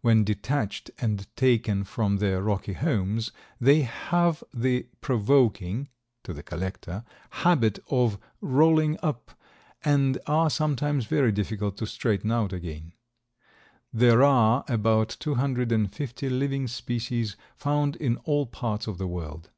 [0.00, 5.90] When detached and taken from their rocky homes they have the provoking
[6.24, 9.30] (to the collector) habit of rolling up
[9.84, 12.94] and are sometimes very difficult to straighten out again.
[13.92, 19.06] There are about two hundred and fifty living species, found in all parts of the
[19.06, 19.50] world.